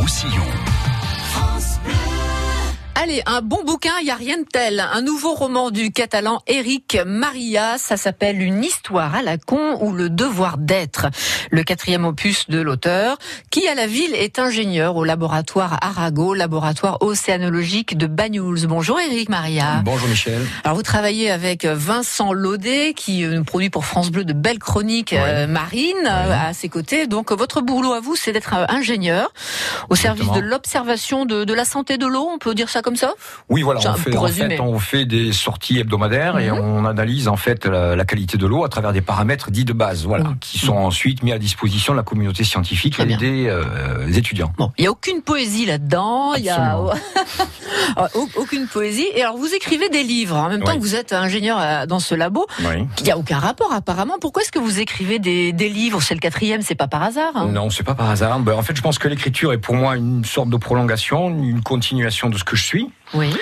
Roussillon. 0.00 0.69
Allez, 3.02 3.22
un 3.24 3.40
bon 3.40 3.64
bouquin, 3.64 3.92
il 4.02 4.04
n'y 4.04 4.10
a 4.10 4.14
rien 4.14 4.36
de 4.36 4.44
tel. 4.44 4.78
Un 4.78 5.00
nouveau 5.00 5.32
roman 5.32 5.70
du 5.70 5.90
catalan 5.90 6.42
Eric 6.46 6.98
Maria, 7.06 7.78
ça 7.78 7.96
s'appelle 7.96 8.42
Une 8.42 8.62
histoire 8.62 9.14
à 9.14 9.22
la 9.22 9.38
con 9.38 9.78
ou 9.80 9.92
le 9.92 10.10
devoir 10.10 10.58
d'être. 10.58 11.06
Le 11.50 11.62
quatrième 11.62 12.04
opus 12.04 12.50
de 12.50 12.60
l'auteur, 12.60 13.16
qui 13.50 13.66
à 13.68 13.74
la 13.74 13.86
ville 13.86 14.14
est 14.14 14.38
ingénieur 14.38 14.96
au 14.96 15.04
laboratoire 15.04 15.78
Arago, 15.80 16.34
laboratoire 16.34 16.98
océanologique 17.00 17.96
de 17.96 18.06
Banyuls. 18.06 18.66
Bonjour 18.66 19.00
Eric 19.00 19.30
Maria. 19.30 19.80
Bonjour 19.82 20.06
Michel. 20.06 20.46
Alors 20.64 20.76
vous 20.76 20.82
travaillez 20.82 21.30
avec 21.30 21.64
Vincent 21.64 22.34
Laudet, 22.34 22.92
qui 22.92 23.24
nous 23.24 23.44
produit 23.44 23.70
pour 23.70 23.86
France 23.86 24.10
Bleu 24.10 24.26
de 24.26 24.34
belles 24.34 24.58
chroniques 24.58 25.14
euh, 25.14 25.46
marines 25.46 26.06
euh, 26.06 26.48
à 26.50 26.52
ses 26.52 26.68
côtés. 26.68 27.06
Donc 27.06 27.32
votre 27.32 27.62
boulot 27.62 27.94
à 27.94 28.00
vous, 28.00 28.14
c'est 28.14 28.32
d'être 28.32 28.52
ingénieur 28.68 29.32
au 29.88 29.96
service 29.96 30.30
de 30.32 30.40
l'observation 30.40 31.24
de, 31.24 31.44
de 31.44 31.54
la 31.54 31.64
santé 31.64 31.96
de 31.96 32.04
l'eau, 32.04 32.28
on 32.30 32.36
peut 32.36 32.54
dire 32.54 32.68
ça 32.68 32.82
comme 32.82 32.89
ça? 32.96 33.12
Oui, 33.48 33.62
voilà. 33.62 33.80
On 33.80 33.94
fait, 33.94 34.16
en 34.16 34.26
fait, 34.26 34.60
on 34.60 34.78
fait 34.78 35.04
des 35.04 35.32
sorties 35.32 35.78
hebdomadaires 35.78 36.38
et 36.38 36.50
mhm. 36.50 36.58
on 36.58 36.84
analyse 36.84 37.28
en 37.28 37.36
fait 37.36 37.66
la, 37.66 38.04
qualité 38.04 38.38
de 38.38 38.46
l'eau 38.46 38.64
à 38.64 38.68
travers 38.68 38.92
des 38.92 39.00
paramètres 39.00 39.50
dits 39.50 39.64
de 39.64 39.72
base, 39.72 40.04
voilà, 40.04 40.24
mhm. 40.24 40.38
qui 40.40 40.58
sont 40.58 40.76
ensuite 40.76 41.22
mis 41.22 41.32
à 41.32 41.38
disposition 41.38 41.92
de 41.92 41.98
la 41.98 42.02
communauté 42.02 42.44
scientifique 42.44 42.98
et 43.00 43.16
des 43.16 43.46
euh, 43.48 44.12
étudiants. 44.12 44.52
Bon, 44.58 44.72
il 44.78 44.84
y 44.84 44.86
a 44.86 44.90
aucune 44.90 45.22
poésie 45.22 45.66
là-dedans. 45.66 46.34
Il 46.34 46.44
y 46.44 46.50
a 46.50 46.78
aucune 48.36 48.66
poésie. 48.66 49.06
Et 49.14 49.22
alors, 49.22 49.36
vous 49.36 49.54
écrivez 49.54 49.88
des 49.88 50.02
livres 50.02 50.36
en 50.36 50.48
même 50.48 50.62
temps 50.62 50.74
que 50.74 50.80
vous 50.80 50.94
êtes 50.94 51.12
ingénieur 51.12 51.58
euh, 51.60 51.86
dans 51.86 52.00
ce 52.00 52.14
labo. 52.14 52.46
Oui. 52.60 52.86
Il 52.98 53.04
n'y 53.04 53.10
a 53.10 53.18
aucun 53.18 53.38
rapport 53.38 53.72
apparemment. 53.72 54.14
Pourquoi 54.20 54.42
est-ce 54.42 54.52
que 54.52 54.58
vous 54.58 54.80
écrivez 54.80 55.18
des, 55.18 55.52
des 55.52 55.68
livres? 55.68 56.00
C'est 56.02 56.14
le 56.14 56.20
quatrième, 56.20 56.62
c'est 56.62 56.74
pas 56.74 56.88
par 56.88 57.02
hasard. 57.02 57.32
Hein? 57.34 57.46
Non, 57.46 57.70
c'est 57.70 57.82
pas 57.82 57.94
par 57.94 58.10
hasard. 58.10 58.40
Ben, 58.40 58.54
en 58.54 58.62
fait, 58.62 58.76
je 58.76 58.82
pense 58.82 58.98
que 58.98 59.08
l'écriture 59.08 59.52
est 59.52 59.58
pour 59.58 59.74
moi 59.74 59.96
une 59.96 60.24
sorte 60.24 60.48
de 60.48 60.56
prolongation, 60.56 61.28
une 61.28 61.62
continuation 61.62 62.28
de 62.28 62.38
ce 62.38 62.44
que 62.44 62.56
je 62.56 62.64
suis. 62.64 62.79
Oui. 63.14 63.32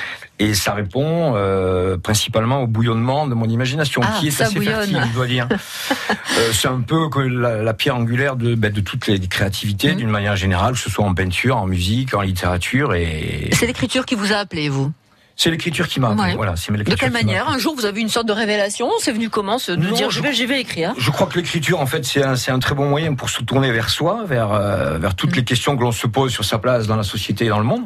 Et 0.41 0.55
ça 0.55 0.73
répond 0.73 1.35
euh, 1.35 1.97
principalement 1.97 2.63
au 2.63 2.67
bouillonnement 2.69 3.27
de 3.27 3.35
mon 3.35 3.49
imagination, 3.49 4.01
ah, 4.05 4.19
qui 4.19 4.29
est 4.29 4.41
assez 4.41 4.61
fertile, 4.61 5.03
je 5.09 5.15
dois 5.15 5.27
dire. 5.27 5.49
euh, 6.11 6.53
c'est 6.53 6.69
un 6.69 6.81
peu 6.81 7.09
la, 7.27 7.63
la 7.63 7.75
pierre 7.75 7.97
angulaire 7.97 8.37
de, 8.37 8.55
ben, 8.55 8.73
de 8.73 8.81
toutes 8.81 9.09
les 9.09 9.19
créativités, 9.19 9.93
mhm. 9.93 9.97
d'une 9.97 10.11
manière 10.11 10.37
générale, 10.37 10.75
que 10.75 10.79
ce 10.79 10.91
soit 10.91 11.05
en 11.05 11.13
peinture, 11.13 11.57
en 11.57 11.67
musique, 11.67 12.15
en 12.15 12.21
littérature. 12.21 12.95
Et 12.95 13.51
c'est 13.53 13.67
l'écriture 13.67 14.07
qui 14.07 14.15
vous 14.15 14.33
a 14.33 14.37
appelé, 14.37 14.69
vous? 14.69 14.93
C'est 15.35 15.53
l'écriture 15.53 15.87
qui 15.87 16.01
m'a. 16.01 16.11
appelé. 16.11 16.35
Voilà, 16.35 16.57
c'est 16.57 16.73
De 16.73 16.95
quelle 16.95 17.13
manière? 17.13 17.49
Un 17.49 17.59
jour, 17.59 17.75
vous 17.77 17.85
avez 17.85 18.01
eu 18.01 18.03
une 18.03 18.09
sorte 18.09 18.27
de 18.27 18.33
révélation 18.33 18.91
C'est 18.99 19.13
venu 19.13 19.31
comment 19.31 19.59
se, 19.59 19.71
de 19.71 19.87
dire 19.91 20.11
je 20.11 20.21
vais, 20.21 20.33
je 20.33 20.45
vais 20.45 20.61
écrire? 20.61 20.95
Je 20.99 21.11
crois 21.13 21.29
que 21.29 21.37
l'écriture, 21.37 21.81
en 21.81 21.87
fait, 21.87 22.05
c'est 22.05 22.25
un, 22.25 22.35
un, 22.35 22.59
très 22.59 22.75
bon 22.75 22.89
moyen 22.89 23.15
pour 23.15 23.31
se 23.31 23.43
tourner 23.43 23.71
vers 23.71 23.89
soi, 23.89 24.25
vers, 24.27 24.53
euh, 24.53 24.99
vers 24.99 25.15
toutes 25.15 25.31
mhm. 25.31 25.37
les 25.37 25.45
questions 25.45 25.77
que 25.77 25.83
l'on 25.83 25.93
se 25.93 26.09
pose 26.09 26.33
sur 26.33 26.45
sa 26.45 26.59
place 26.59 26.89
dans 26.89 26.97
la 26.97 27.05
société 27.05 27.47
et 27.47 27.49
dans 27.49 27.61
le 27.61 27.65
monde. 27.65 27.85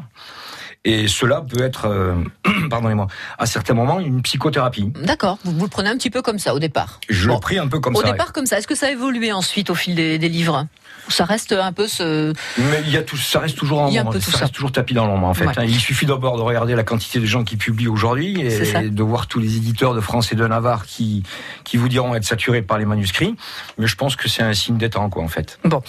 Et 0.85 1.07
cela 1.07 1.43
peut 1.43 1.63
être, 1.63 1.87
euh, 1.87 2.15
pardonnez-moi, 2.71 3.07
à 3.39 3.47
certains 3.47 3.75
moments, 3.75 4.01
une 4.01 4.21
psychothérapie. 4.23 4.93
D'accord. 5.05 5.39
Vous, 5.45 5.53
vous 5.53 5.65
le 5.65 5.71
prenez 5.71 5.89
un 5.89 5.97
petit 5.97 6.11
peu 6.11 6.23
comme 6.23 6.39
ça 6.39 6.55
au 6.55 6.59
départ. 6.59 6.99
Je 7.09 7.29
le 7.29 7.39
pris 7.39 7.59
un 7.59 7.69
peu 7.69 7.79
comme 7.79 7.95
ça. 7.95 8.01
Au 8.01 8.11
départ, 8.11 8.33
comme 8.33 8.47
ça. 8.47 8.59
Est-ce 8.59 8.67
que 8.67 8.75
ça 8.75 8.87
a 8.87 8.91
évolué 8.91 9.33
ensuite 9.33 9.71
au 9.71 9.75
fil 9.75 9.95
des, 9.95 10.19
des 10.19 10.29
livres 10.29 10.67
ça 11.09 11.25
reste 11.25 11.53
un 11.53 11.73
peu 11.73 11.89
ce. 11.89 12.33
Mais 12.59 12.83
il 12.87 12.91
y 12.91 12.97
a 12.97 13.03
tout, 13.03 13.17
ça 13.17 13.41
reste 13.41 13.57
toujours 13.57 13.81
en 13.81 13.91
l'ombre. 13.91 14.15
Ça, 14.15 14.33
ça, 14.33 14.39
reste 14.39 14.55
toujours 14.55 14.73
tapis 14.73 14.95
dans 14.95 15.07
l'ombre 15.07 15.27
en 15.27 15.35
fait. 15.35 15.47
Hein. 15.47 15.65
Il 15.65 15.79
suffit 15.79 16.07
d'abord 16.07 16.37
de 16.37 16.43
regarder 16.43 16.75
la 16.75 16.85
quantité 16.85 17.19
de 17.19 17.27
gens 17.27 17.45
qui 17.45 17.57
publient 17.57 17.89
aujourd'hui 17.89 18.41
et 18.41 18.89
de 18.89 19.03
voir 19.03 19.27
tous 19.27 19.41
les 19.41 19.57
éditeurs 19.57 19.95
de 19.95 20.01
France 20.01 20.33
et 20.33 20.37
de 20.37 20.47
Navarre 20.47 20.87
qui 20.87 21.23
qui 21.65 21.77
vous 21.77 21.89
diront 21.89 22.15
être 22.15 22.25
saturés 22.25 22.63
par 22.63 22.79
les 22.79 22.85
manuscrits. 22.85 23.35
Mais 23.79 23.87
je 23.87 23.97
pense 23.97 24.17
que 24.17 24.29
c'est 24.29 24.43
un 24.43 24.55
signe 24.55 24.79
temps 24.89 25.11
quoi 25.11 25.23
en 25.23 25.29
fait. 25.29 25.59
Bon, 25.65 25.83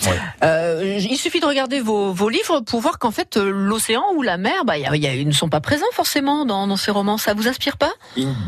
euh, 0.43 0.97
il 0.99 1.17
suffit 1.17 1.39
de 1.39 1.45
regarder 1.45 1.79
vos, 1.79 2.11
vos 2.11 2.29
livres 2.29 2.61
pour 2.61 2.81
voir 2.81 2.99
qu'en 2.99 3.11
fait 3.11 3.37
euh, 3.37 3.51
l'océan 3.51 4.03
ou 4.15 4.21
la 4.21 4.37
mer, 4.37 4.65
bah, 4.65 4.73
ils 4.93 5.27
ne 5.27 5.33
sont 5.33 5.49
pas 5.49 5.61
présents 5.61 5.85
forcément 5.93 6.45
dans, 6.45 6.67
dans 6.67 6.77
ces 6.77 6.91
romans. 6.91 7.17
Ça 7.17 7.33
vous 7.33 7.47
inspire 7.47 7.77
pas? 7.77 7.93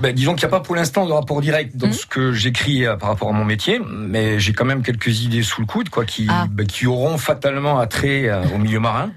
Ben, 0.02 0.14
Disons 0.14 0.34
qu'il 0.36 0.48
n'y 0.48 0.54
a 0.54 0.58
pas 0.58 0.64
pour 0.64 0.76
l'instant 0.76 1.06
de 1.06 1.12
rapport 1.12 1.42
direct 1.42 1.76
dans 1.76 1.88
mmh. 1.88 1.94
ce 1.94 2.06
que 2.06 2.32
j'écris 2.34 2.86
euh, 2.86 2.96
par 2.96 3.10
rapport 3.10 3.30
à 3.30 3.34
mon 3.34 3.46
métier, 3.46 3.80
mais 3.88 4.40
j'ai 4.40 4.54
quand 4.54 4.66
même 4.66 4.84
quelques 4.84 5.22
idées 5.22 5.44
sous 5.44 5.62
le 5.62 5.68
coude 5.68 5.90
quoi 5.90 6.06
qui 6.06 6.28
ah. 6.30 6.46
ben, 6.50 6.66
qui 6.66 6.88
auront 6.88 7.18
fatalement 7.18 7.80
attrait 7.80 8.28
euh, 8.28 8.44
au 8.54 8.58
milieu 8.58 8.80
marin. 8.80 9.12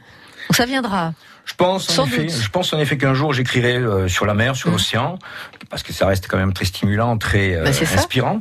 Ça 0.50 0.64
viendra. 0.64 1.12
Je 1.44 1.54
pense, 1.54 1.98
en 1.98 2.04
effet, 2.04 2.28
je 2.28 2.50
pense 2.50 2.74
en 2.74 2.78
effet 2.78 2.98
qu'un 2.98 3.14
jour 3.14 3.32
j'écrirai 3.32 3.76
euh, 3.76 4.06
sur 4.06 4.26
la 4.26 4.34
mer, 4.34 4.54
sur 4.54 4.68
mmh. 4.68 4.72
l'océan, 4.72 5.18
parce 5.70 5.82
que 5.82 5.94
ça 5.94 6.06
reste 6.06 6.28
quand 6.28 6.36
même 6.36 6.52
très 6.52 6.66
stimulant, 6.66 7.16
très 7.16 7.54
euh, 7.54 7.64
bah, 7.64 7.70
inspirant. 7.70 8.40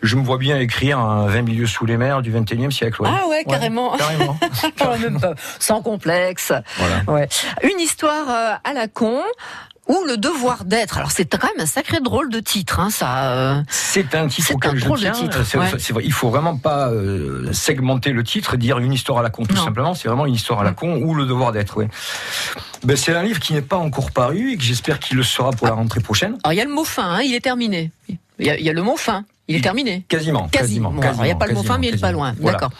Je 0.00 0.16
me 0.16 0.22
vois 0.22 0.38
bien 0.38 0.58
écrire 0.58 0.98
un 0.98 1.26
20 1.26 1.42
milieux 1.42 1.66
sous 1.66 1.84
les 1.84 1.98
mers 1.98 2.22
du 2.22 2.32
21e 2.32 2.70
siècle. 2.70 3.02
Ah 3.04 3.26
ouais, 3.28 3.44
carrément. 3.44 3.94
carrément. 3.98 4.38
Sans 5.58 5.82
complexe. 5.82 6.52
Voilà. 6.78 7.02
Ouais. 7.06 7.28
Une 7.62 7.80
histoire 7.80 8.58
à 8.64 8.72
la 8.72 8.88
con 8.88 9.20
ou 9.88 10.04
le 10.06 10.16
devoir 10.16 10.64
d'être. 10.64 10.98
Alors 10.98 11.10
c'est 11.10 11.24
quand 11.24 11.48
même 11.48 11.60
un 11.60 11.66
sacré 11.66 12.00
drôle 12.00 12.30
de 12.30 12.40
titre, 12.40 12.78
hein, 12.80 12.90
ça. 12.90 13.32
Euh, 13.32 13.62
c'est 13.68 14.14
un 14.14 14.28
titre 14.28 14.54
auquel 14.54 14.76
je 14.76 14.86
tiens. 15.10 15.30
C'est 15.44 15.92
vrai, 15.92 16.04
il 16.04 16.12
faut 16.12 16.30
vraiment 16.30 16.56
pas 16.56 16.90
euh, 16.90 17.52
segmenter 17.52 18.12
le 18.12 18.22
titre, 18.22 18.56
dire 18.56 18.78
une 18.78 18.92
histoire 18.92 19.18
à 19.18 19.22
la 19.22 19.30
con 19.30 19.44
tout 19.44 19.56
simplement. 19.56 19.94
C'est 19.94 20.08
vraiment 20.08 20.26
une 20.26 20.34
histoire 20.34 20.60
à 20.60 20.64
la 20.64 20.72
con 20.72 21.00
ou 21.02 21.14
le 21.14 21.26
devoir 21.26 21.52
d'être. 21.52 21.78
Ouais. 21.78 21.88
Ben, 22.84 22.96
c'est 22.96 23.14
un 23.14 23.22
livre 23.22 23.40
qui 23.40 23.54
n'est 23.54 23.62
pas 23.62 23.76
encore 23.76 24.10
paru 24.10 24.52
et 24.52 24.56
que 24.56 24.62
j'espère 24.62 25.00
qu'il 25.00 25.16
le 25.16 25.22
sera 25.22 25.50
pour 25.50 25.66
la 25.66 25.74
rentrée 25.74 26.00
prochaine. 26.00 26.38
Alors 26.44 26.52
il 26.52 26.56
y 26.56 26.60
a 26.60 26.64
le 26.64 26.70
mot 26.70 26.84
fin, 26.84 27.14
hein, 27.14 27.22
il 27.22 27.34
est 27.34 27.40
terminé. 27.40 27.90
Il 28.08 28.46
y, 28.46 28.50
a, 28.50 28.58
il 28.58 28.64
y 28.64 28.70
a 28.70 28.72
le 28.72 28.82
mot 28.82 28.96
fin. 28.96 29.24
Il 29.48 29.56
est 29.56 29.60
terminé 29.60 30.04
Quasiment. 30.08 30.46
Quasiment. 30.48 30.92
il 31.18 31.24
n'y 31.24 31.30
a 31.30 31.34
pas 31.34 31.46
le 31.46 31.54
mot 31.54 31.62
fin, 31.62 31.78
mais 31.78 31.88
il 31.88 31.94
est 31.94 32.00
pas 32.00 32.12
loin. 32.12 32.34
D'accord. 32.38 32.70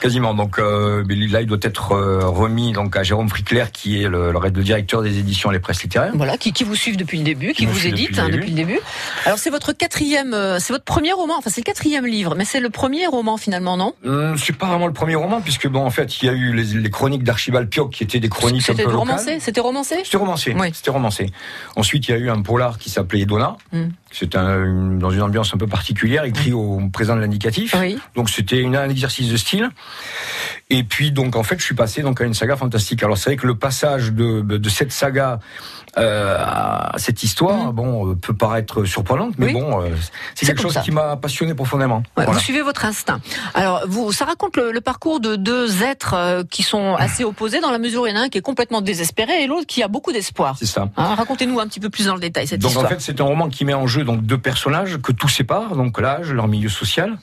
Quasiment. 0.00 0.34
Donc 0.34 0.58
euh, 0.58 1.04
là, 1.08 1.40
il 1.40 1.46
doit 1.46 1.58
être 1.60 1.92
euh, 1.92 2.20
remis 2.26 2.72
donc 2.72 2.96
à 2.96 3.02
Jérôme 3.02 3.28
Fricler, 3.28 3.64
qui 3.72 4.00
est 4.02 4.08
le, 4.08 4.32
le, 4.32 4.50
directeur 4.50 5.02
des 5.02 5.18
éditions 5.18 5.50
Les 5.50 5.58
Presses 5.58 5.82
littéraires. 5.82 6.12
Voilà, 6.14 6.36
qui, 6.36 6.52
qui 6.52 6.62
vous 6.62 6.76
suivent 6.76 6.96
depuis 6.96 7.18
le 7.18 7.24
début, 7.24 7.52
qui, 7.52 7.66
vous 7.66 7.86
édite 7.86 8.16
depuis, 8.16 8.32
depuis, 8.32 8.50
le 8.50 8.56
début. 8.56 8.78
Alors 9.26 9.38
c'est 9.38 9.50
votre 9.50 9.72
quatrième, 9.72 10.32
euh, 10.32 10.58
c'est 10.60 10.72
votre 10.72 10.84
premier 10.84 11.12
roman. 11.12 11.34
Enfin, 11.38 11.50
c'est 11.50 11.60
le 11.60 11.64
quatrième 11.64 12.06
livre, 12.06 12.34
mais 12.36 12.44
c'est 12.44 12.60
le 12.60 12.70
premier 12.70 13.06
roman 13.06 13.36
finalement, 13.36 13.76
non? 13.76 13.94
Hum, 14.04 14.36
C'est 14.38 14.56
pas 14.56 14.66
vraiment 14.66 14.86
le 14.86 14.92
premier 14.92 15.16
roman, 15.16 15.40
puisque 15.40 15.66
bon, 15.66 15.84
en 15.84 15.90
fait, 15.90 16.22
il 16.22 16.26
y 16.26 16.28
a 16.28 16.32
eu 16.32 16.52
les, 16.52 16.64
les 16.64 16.90
chroniques 16.90 17.24
d'Archibald 17.24 17.68
Pioc, 17.68 17.90
qui 17.90 18.04
étaient 18.04 18.20
des 18.20 18.28
chroniques 18.28 18.70
un 18.70 18.74
peu 18.74 18.94
romancé? 18.94 19.40
C'était 19.40 19.60
romancé? 19.60 20.02
C'était 20.04 20.18
romancé. 20.18 20.54
Oui. 20.56 20.68
C'était 20.72 20.90
romancé. 20.90 21.26
Ensuite, 21.74 22.06
il 22.08 22.12
y 22.12 22.14
a 22.14 22.18
eu 22.18 22.30
un 22.30 22.42
polar 22.42 22.78
qui 22.78 22.90
s'appelait 22.90 23.22
Edona. 23.22 23.56
Hum. 23.72 23.90
C'est 24.12 24.36
un, 24.36 24.96
dans 24.98 25.10
une 25.10 25.22
ambiance 25.22 25.54
un 25.54 25.58
peu 25.58 25.66
particulière, 25.66 26.24
écrit 26.24 26.52
au 26.52 26.80
présent 26.92 27.16
de 27.16 27.20
l'indicatif. 27.20 27.74
Donc 28.14 28.30
c'était 28.30 28.64
un 28.64 28.88
exercice 28.90 29.30
de 29.30 29.36
style. 29.36 29.70
Et 30.70 30.84
puis 30.84 31.12
donc 31.12 31.34
en 31.36 31.42
fait, 31.42 31.58
je 31.58 31.64
suis 31.64 31.74
passé 31.74 32.02
donc 32.02 32.20
à 32.20 32.24
une 32.24 32.34
saga 32.34 32.56
fantastique. 32.56 33.02
Alors 33.02 33.16
c'est 33.18 33.30
vrai 33.30 33.36
que 33.36 33.46
le 33.46 33.54
passage 33.54 34.12
de, 34.12 34.42
de 34.42 34.68
cette 34.68 34.92
saga 34.92 35.40
euh, 35.98 36.36
à 36.38 36.94
cette 36.96 37.22
histoire, 37.22 37.72
mm. 37.72 37.72
bon, 37.72 38.08
euh, 38.08 38.14
peut 38.14 38.34
paraître 38.34 38.84
surprenante, 38.84 39.34
mais 39.38 39.52
bon, 39.52 39.82
euh, 39.82 39.88
c'est 40.34 40.46
quelque 40.46 40.62
chose 40.62 40.78
qui 40.82 40.90
m'a 40.90 41.16
passionné 41.16 41.54
profondément. 41.54 42.02
Vous 42.16 42.38
suivez 42.38 42.62
votre 42.62 42.84
instinct. 42.84 43.20
Alors, 43.54 43.82
vous, 43.86 44.12
ça 44.12 44.24
raconte 44.24 44.56
le, 44.56 44.80
parcours 44.80 45.20
de 45.20 45.36
deux 45.36 45.82
êtres 45.82 46.14
euh, 46.14 46.42
qui 46.48 46.62
sont 46.62 46.94
assez 46.94 47.24
opposés 47.24 47.60
dans 47.60 47.70
la 47.70 47.78
mesure 47.78 48.02
où 48.02 48.06
il 48.06 48.14
y 48.14 48.16
en 48.16 48.20
a 48.20 48.24
un 48.24 48.28
qui 48.28 48.38
est 48.38 48.42
complètement 48.42 48.80
désespéré 48.80 49.42
et 49.42 49.46
l'autre 49.46 49.66
qui 49.66 49.82
a 49.82 49.88
beaucoup 49.88 50.12
d'espoir. 50.12 50.56
C'est 50.58 50.66
ça. 50.66 50.88
Hein, 50.96 51.14
racontez-nous 51.14 51.60
un 51.60 51.66
petit 51.66 51.80
peu 51.80 51.90
plus 51.90 52.06
dans 52.06 52.14
le 52.14 52.20
détail 52.20 52.46
cette 52.46 52.60
donc, 52.60 52.72
Donc 52.72 52.84
en 52.84 52.88
fait, 52.88 53.00
c'est 53.00 53.20
un 53.20 53.24
roman 53.24 53.48
qui 53.48 53.64
met 53.64 53.74
en 53.74 53.86
jeu 53.86 54.04
donc 54.04 54.22
deux 54.22 54.38
personnages 54.38 54.98
que 54.98 55.12
tout 55.12 55.28
sépare, 55.28 55.76
donc 55.76 56.00
l'âge, 56.00 56.32
leur 56.32 56.48
milieu 56.48 56.68
social, 56.68 57.18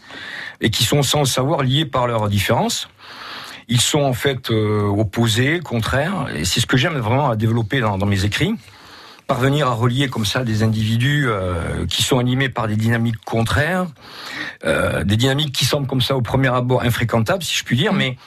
et 0.61 0.69
qui 0.69 0.83
sont 0.83 1.03
sans 1.03 1.19
le 1.19 1.25
savoir 1.25 1.63
liés 1.63 1.85
par 1.85 2.07
leurs 2.07 2.29
différences. 2.29 2.87
Ils 3.69 3.81
sont 3.81 4.01
en 4.01 4.13
fait 4.13 4.49
euh, 4.49 4.87
opposés, 4.87 5.59
contraires, 5.59 6.27
et 6.35 6.43
c'est 6.43 6.59
ce 6.59 6.65
que 6.65 6.75
j'aime 6.75 6.97
vraiment 6.97 7.29
à 7.29 7.35
développer 7.35 7.79
dans, 7.79 7.99
dans, 7.99 8.07
mes 8.07 8.25
écrits. 8.25 8.55
Parvenir 9.27 9.67
à 9.67 9.73
relier 9.73 10.09
comme 10.09 10.25
ça 10.25 10.43
des 10.43 10.63
individus 10.63 11.27
euh, 11.27 11.85
qui 11.85 12.01
sont 12.01 12.17
animés 12.17 12.49
par 12.49 12.67
des 12.67 12.75
dynamiques 12.75 13.23
contraires, 13.23 13.85
euh, 14.65 15.03
des 15.03 15.17
dynamiques 15.17 15.53
qui 15.53 15.65
semblent 15.65 15.85
comme 15.85 16.01
ça 16.01 16.17
au 16.17 16.21
premier 16.21 16.47
abord 16.47 16.81
infréquentables, 16.81 17.43
si 17.43 17.55
je 17.55 17.63
puis 17.63 17.77
dire, 17.77 17.93
mmh. 17.93 17.97
mais 17.97 18.17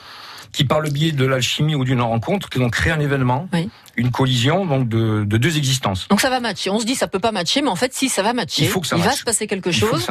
qui 0.52 0.64
par 0.64 0.80
le 0.80 0.90
biais 0.90 1.12
de 1.12 1.24
l'alchimie 1.24 1.74
ou 1.74 1.84
d'une 1.84 2.00
rencontre, 2.00 2.48
qui 2.48 2.58
vont 2.58 2.70
créer 2.70 2.92
un 2.92 3.00
événement, 3.00 3.48
une 3.96 4.10
collision 4.10 4.64
donc 4.66 4.88
de, 4.88 5.24
de, 5.24 5.36
deux 5.36 5.56
existences. 5.56 6.08
Donc 6.08 6.20
ça 6.20 6.30
va 6.30 6.40
matcher. 6.40 6.70
On 6.70 6.78
se 6.78 6.86
dit 6.86 6.94
ça 6.94 7.08
peut 7.08 7.18
pas 7.18 7.32
matcher, 7.32 7.62
mais 7.62 7.68
en 7.68 7.76
fait 7.76 7.94
si 7.94 8.08
ça 8.08 8.22
va 8.22 8.32
matcher, 8.32 8.62
il, 8.62 8.68
faut 8.68 8.80
que 8.80 8.86
ça 8.86 8.96
il 8.96 9.02
va 9.02 9.12
se 9.12 9.24
passer 9.24 9.46
quelque 9.46 9.70
chose. 9.70 10.06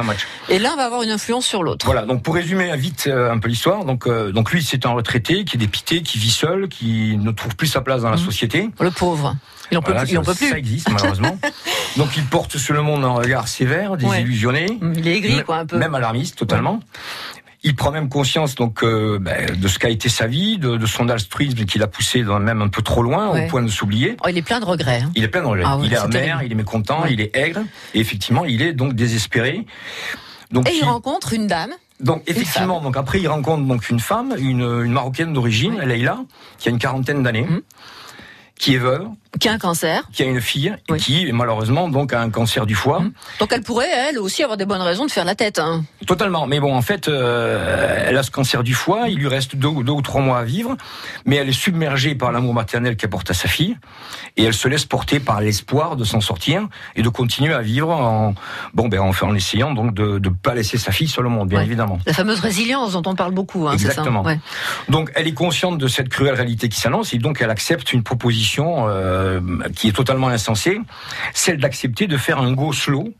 Et 0.48 0.58
l'un 0.58 0.76
va 0.76 0.84
avoir 0.84 1.02
une 1.02 1.10
influence 1.10 1.46
sur 1.46 1.62
l'autre. 1.62 1.86
Voilà. 1.86 2.02
Donc 2.02 2.22
pour 2.22 2.34
résumer 2.34 2.76
vite 2.76 3.06
euh, 3.06 3.32
un 3.32 3.38
peu 3.38 3.48
l'histoire, 3.48 3.84
donc 3.84 4.06
euh, 4.06 4.32
donc 4.32 4.52
lui 4.52 4.62
c'est 4.62 4.86
un 4.86 4.90
retraité 4.90 5.44
qui 5.44 5.56
est 5.56 5.60
dépité, 5.60 6.02
qui 6.02 6.18
vit 6.18 6.30
seul, 6.30 6.68
qui 6.68 7.16
ne 7.16 7.30
trouve 7.30 7.56
plus 7.56 7.68
sa 7.68 7.80
place 7.80 8.02
dans 8.02 8.10
la 8.10 8.16
mmh. 8.16 8.24
société. 8.24 8.70
Le 8.80 8.90
pauvre. 8.90 9.36
Il 9.70 9.78
en 9.78 9.82
peut, 9.82 9.94
il 10.06 10.18
en 10.18 10.22
peut 10.22 10.34
plus. 10.34 10.50
Ça 10.50 10.58
existe 10.58 10.90
malheureusement. 10.90 11.38
donc 11.96 12.14
il 12.16 12.24
porte 12.24 12.58
sur 12.58 12.74
le 12.74 12.82
monde 12.82 13.04
un 13.04 13.12
regard 13.12 13.48
sévère, 13.48 13.96
désillusionné. 13.96 14.78
Il 14.96 15.08
est 15.08 15.16
aigri 15.16 15.42
quoi 15.44 15.56
un 15.58 15.66
peu. 15.66 15.78
Même 15.78 15.94
alarmiste 15.94 16.36
totalement. 16.36 16.80
Il 17.64 17.76
prend 17.76 17.92
même 17.92 18.08
conscience 18.08 18.56
donc 18.56 18.82
euh, 18.82 19.18
ben, 19.20 19.56
de 19.56 19.68
ce 19.68 19.78
qu'a 19.78 19.88
été 19.88 20.08
sa 20.08 20.26
vie, 20.26 20.58
de, 20.58 20.76
de 20.76 20.86
son 20.86 21.08
altruisme 21.08 21.64
qu'il 21.64 21.82
a 21.82 21.86
poussé 21.86 22.24
dans, 22.24 22.40
même 22.40 22.60
un 22.60 22.68
peu 22.68 22.82
trop 22.82 23.02
loin, 23.02 23.28
au 23.28 23.48
point 23.48 23.62
de 23.62 23.68
s'oublier. 23.68 24.16
Oh, 24.24 24.28
il 24.28 24.36
est 24.36 24.42
plein 24.42 24.58
de 24.58 24.64
regrets. 24.64 25.02
Hein. 25.04 25.12
Il 25.14 25.22
est 25.22 25.28
plein 25.28 25.42
de 25.42 25.46
regrets. 25.46 25.64
Ah 25.66 25.78
il 25.82 25.92
est 25.92 25.96
amer, 25.96 26.42
il 26.42 26.50
est 26.50 26.56
mécontent, 26.56 27.06
il 27.06 27.20
est 27.20 27.34
aigre, 27.36 27.60
et 27.94 28.00
effectivement, 28.00 28.44
il 28.44 28.62
est 28.62 28.72
donc 28.72 28.94
désespéré. 28.94 29.64
Donc, 30.50 30.68
et 30.68 30.74
il, 30.74 30.84
rencontre 30.84 31.32
une 31.32 31.46
dame 31.46 31.70
Donc 32.00 32.22
effectivement, 32.26 32.80
donc 32.80 32.96
après 32.96 33.20
il 33.20 33.28
rencontre 33.28 33.64
donc 33.64 33.88
une 33.88 34.00
femme, 34.00 34.34
une, 34.36 34.60
une 34.84 34.92
marocaine 34.92 35.32
d'origine, 35.32 35.78
Leïla, 35.80 36.18
qui 36.58 36.68
a 36.68 36.72
une 36.72 36.78
quarantaine 36.78 37.22
d'années, 37.22 37.46
Mhm. 37.48 37.62
qui 38.58 38.74
est 38.74 38.78
veuve, 38.78 39.06
Qui 39.40 39.48
a 39.48 39.52
un 39.52 39.58
cancer. 39.58 40.02
qui 40.12 40.22
a 40.22 40.26
une 40.26 40.40
fille, 40.40 40.76
Oui. 40.90 40.98
qui 40.98 41.32
malheureusement 41.32 41.88
donc 41.88 42.12
a 42.12 42.20
un 42.20 42.28
cancer 42.30 42.66
du 42.66 42.74
foie. 42.74 43.00
Mhm. 43.00 43.12
Donc 43.40 43.50
elle 43.52 43.62
pourrait, 43.62 43.88
elle 44.10 44.18
aussi, 44.18 44.42
avoir 44.42 44.56
des 44.58 44.66
bonnes 44.66 44.82
raisons 44.82 45.06
de 45.06 45.10
faire 45.10 45.24
la 45.24 45.34
tête. 45.34 45.58
hein. 45.58 45.84
Totalement. 46.06 46.46
Mais 46.46 46.60
bon, 46.60 46.74
en 46.76 46.82
fait, 46.82 47.08
euh, 47.08 48.04
elle 48.06 48.16
a 48.18 48.22
ce 48.22 48.30
cancer 48.30 48.62
du 48.62 48.74
foie. 48.74 49.08
Il 49.08 49.16
lui 49.18 49.28
reste 49.28 49.56
deux, 49.56 49.68
ou- 49.68 49.82
deux 49.82 49.92
ou 49.92 50.02
trois 50.02 50.20
mois 50.20 50.38
à 50.40 50.44
vivre, 50.44 50.76
mais 51.24 51.36
elle 51.36 51.48
est 51.48 51.52
submergée 51.52 52.14
par 52.14 52.30
l'amour 52.30 52.52
maternel 52.54 52.96
qu'elle 52.96 53.08
porte 53.10 53.30
à 53.30 53.34
sa 53.34 53.48
fille, 53.48 53.76
et 54.36 54.44
elle 54.44 54.54
se 54.54 54.68
laisse 54.68 54.84
porter 54.84 55.18
par 55.18 55.40
l'espoir 55.40 55.96
de 55.96 56.04
s'en 56.04 56.20
sortir 56.20 56.68
et 56.94 57.02
de 57.02 57.08
continuer 57.08 57.54
à 57.54 57.62
vivre 57.62 57.88
en 57.90 58.34
bon, 58.74 58.88
ben, 58.88 59.00
en, 59.00 59.10
en 59.10 59.34
essayant 59.34 59.72
donc 59.72 59.94
de 59.94 60.18
ne 60.18 60.28
pas 60.28 60.54
laisser 60.54 60.76
sa 60.78 60.92
fille 60.92 61.08
sur 61.08 61.22
le 61.22 61.30
monde, 61.30 61.48
bien 61.48 61.58
Ouais. 61.60 61.64
évidemment. 61.64 61.98
La 62.06 62.12
fameuse 62.12 62.40
résilience 62.40 62.92
dont 62.92 63.02
on 63.06 63.14
parle 63.14 63.32
beaucoup. 63.32 63.66
Hein, 63.66 63.72
c'est 63.78 63.84
ça 63.84 63.90
Exactement. 63.92 64.22
Ouais. 64.22 64.38
Donc, 64.90 65.10
elle 65.14 65.26
est 65.26 65.32
consciente 65.34 65.78
de 65.78 65.88
cette 65.88 66.08
cruelle 66.10 66.34
réalité 66.34 66.68
qui 66.68 66.78
s'annonce, 66.78 67.14
et 67.14 67.18
donc 67.18 67.40
elle 67.40 67.50
accepte 67.50 67.92
une 67.94 68.02
proposition 68.02 68.88
euh, 68.88 69.21
qui 69.74 69.88
est 69.88 69.92
totalement 69.92 70.28
insensée, 70.28 70.80
celle 71.34 71.58
d'accepter 71.58 72.06
de 72.06 72.16
faire 72.16 72.38
un 72.38 72.52
go 72.52 72.72
slow 72.72 73.12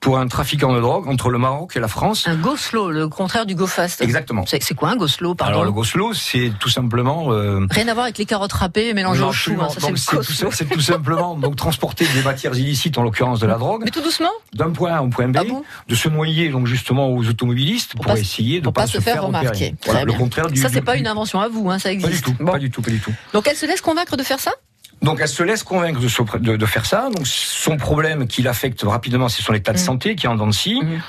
pour 0.00 0.18
un 0.18 0.28
trafiquant 0.28 0.72
de 0.72 0.80
drogue 0.80 1.06
entre 1.08 1.28
le 1.28 1.36
Maroc 1.36 1.76
et 1.76 1.78
la 1.78 1.86
France. 1.86 2.26
Un 2.26 2.34
go 2.36 2.56
slow, 2.56 2.90
le 2.90 3.08
contraire 3.08 3.44
du 3.44 3.54
go 3.54 3.66
fast. 3.66 4.00
Exactement. 4.00 4.44
C'est 4.46 4.74
quoi 4.74 4.88
un 4.88 4.96
go 4.96 5.06
slow, 5.06 5.34
pardon 5.34 5.52
Alors 5.52 5.64
le 5.66 5.72
go 5.72 5.84
slow, 5.84 6.14
c'est 6.14 6.52
tout 6.58 6.70
simplement 6.70 7.34
euh, 7.34 7.66
Rien 7.70 7.86
à 7.86 7.92
voir 7.92 8.04
avec 8.04 8.16
les 8.16 8.24
carottes 8.24 8.54
râpées 8.54 8.94
mélangées 8.94 9.22
au 9.22 9.30
chou. 9.32 9.58
hein, 9.60 9.68
c'est 9.68 10.66
tout, 10.70 10.80
simplement 10.80 11.34
donc 11.36 11.56
transporter 11.56 12.06
des 12.14 12.22
matières 12.22 12.56
illicites, 12.56 12.96
en 12.96 13.02
l'occurrence 13.02 13.40
de 13.40 13.46
la 13.46 13.58
drogue, 13.58 13.82
Mais 13.84 13.90
tout 13.90 14.00
doucement, 14.00 14.30
d'un 14.54 14.70
point 14.70 14.92
A 14.94 15.00
un 15.00 15.10
point 15.10 15.28
B, 15.28 15.36
Ah 15.38 15.44
bon 15.44 15.62
de 15.86 15.94
se 15.94 16.08
noyer 16.08 16.48
donc 16.48 16.66
justement 16.66 17.10
aux 17.10 17.28
automobilistes 17.28 17.94
pour, 17.94 18.06
pas 18.06 18.18
essayer 18.18 18.60
de 18.60 18.64
pour 18.64 18.72
pas, 18.72 18.82
pas 18.82 18.86
se 18.86 19.00
faire 19.00 19.22
repérer. 19.22 19.26
remarquer. 19.48 19.74
Voilà, 19.84 20.04
le 20.04 20.14
contraire 20.14 20.46
du. 20.48 20.58
ça 20.58 20.70
c'est 20.70 20.78
du- 20.80 20.84
pas 20.86 20.96
une 20.96 21.08
invention 21.08 21.40
à 21.40 21.48
vous, 21.48 21.68
hein, 21.70 21.78
ça 21.78 21.90
Pas 21.90 21.96
du 21.96 22.04
existe. 22.06 22.24
tout, 22.24 22.34
Bon. 22.40 22.52
pas 22.52 22.58
du 22.58 22.70
tout, 22.70 22.80
pas 22.80 22.90
du 22.90 23.00
tout. 23.00 23.12
Donc 23.34 23.46
elle 23.50 23.56
se 23.56 23.66
laisse 23.66 23.82
convaincre 23.82 24.16
de 24.16 24.22
faire 24.22 24.40
ça 24.40 24.52
Donc 25.02 25.18
elle 25.22 25.28
se 25.28 25.42
laisse 25.42 25.62
convaincre 25.62 25.98
de, 26.00 26.08
se- 26.08 26.38
de, 26.38 26.56
de 26.56 26.66
faire 26.66 26.84
ça. 26.84 27.08
Donc 27.14 27.26
son 27.26 27.76
problème 27.76 28.26
qui 28.26 28.42
l'affecte 28.42 28.82
rapidement, 28.82 29.28
c'est 29.28 29.42
son 29.42 29.54
état 29.54 29.72
de 29.72 29.78
Mhm. 29.78 29.84
santé 29.84 30.14
qui 30.14 30.26
est 30.26 30.28
en 30.28 30.34
dents 30.36 30.46
de 30.46 30.52
scie. 30.52 30.80
Mhm. 30.82 31.00